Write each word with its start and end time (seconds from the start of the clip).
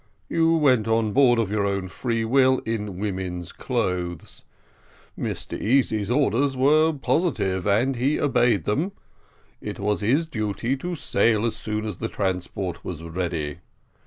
You 0.27 0.53
went 0.55 0.87
on 0.87 1.13
board 1.13 1.37
of 1.37 1.51
your 1.51 1.63
own 1.67 1.87
free 1.87 2.25
will 2.25 2.57
in 2.65 2.97
woman's 2.97 3.51
clothes. 3.51 4.43
Mr 5.15 5.55
Easy's 5.61 6.09
orders 6.09 6.57
were 6.57 6.91
positive, 6.91 7.67
and 7.67 7.95
he 7.95 8.19
obeyed 8.19 8.63
them. 8.63 8.93
It 9.61 9.77
was 9.77 10.01
his 10.01 10.25
duty 10.25 10.75
to 10.77 10.95
sail 10.95 11.45
as 11.45 11.55
soon 11.55 11.85
as 11.85 11.97
the 11.97 12.07
transport 12.09 12.83
was 12.83 13.03
ready. 13.03 13.59